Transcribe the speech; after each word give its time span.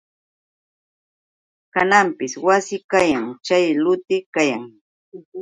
Kananpis 1.73 2.33
wasi 2.45 2.77
kayan 2.91 3.25
chay 3.45 3.65
luti 3.83 4.17
kayan. 4.33 4.63